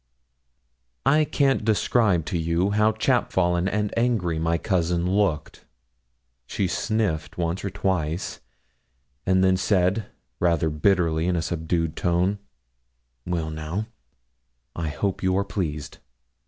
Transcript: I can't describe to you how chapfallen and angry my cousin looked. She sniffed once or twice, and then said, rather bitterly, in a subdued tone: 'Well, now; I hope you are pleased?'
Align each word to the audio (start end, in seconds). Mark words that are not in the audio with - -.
I 1.05 1.25
can't 1.25 1.63
describe 1.63 2.25
to 2.25 2.37
you 2.39 2.71
how 2.71 2.91
chapfallen 2.91 3.67
and 3.67 3.95
angry 3.95 4.39
my 4.39 4.57
cousin 4.57 5.05
looked. 5.05 5.63
She 6.47 6.65
sniffed 6.67 7.37
once 7.37 7.63
or 7.63 7.69
twice, 7.69 8.39
and 9.27 9.43
then 9.43 9.57
said, 9.57 10.07
rather 10.39 10.71
bitterly, 10.71 11.27
in 11.27 11.35
a 11.35 11.43
subdued 11.43 11.95
tone: 11.95 12.39
'Well, 13.27 13.51
now; 13.51 13.89
I 14.75 14.87
hope 14.89 15.21
you 15.21 15.37
are 15.37 15.43
pleased?' 15.45 15.99